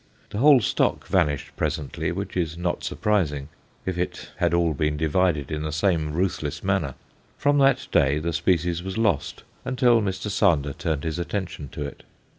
[0.31, 3.49] The whole stock vanished presently, which is not surprising
[3.85, 6.95] if it had all been divided in the same ruthless manner.
[7.37, 10.27] From that day the species was lost until Mr.
[10.31, 12.01] Sander turned his attention to it.